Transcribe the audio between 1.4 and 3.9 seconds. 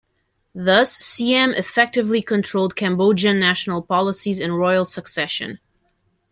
effectively controlled Cambodian national